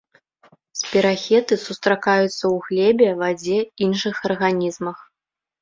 [0.79, 3.59] Спірахеты сустракаюцца ў глебе, вадзе,
[3.89, 4.97] іншых арганізмах.